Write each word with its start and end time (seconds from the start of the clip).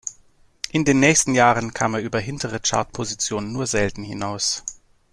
In 0.71 0.83
den 0.83 0.99
nächsten 0.99 1.35
Jahren 1.35 1.75
kam 1.75 1.93
er 1.93 2.01
über 2.01 2.19
hintere 2.19 2.59
Chartpositionen 2.59 3.53
nur 3.53 3.67
selten 3.67 4.03
hinaus. 4.03 4.63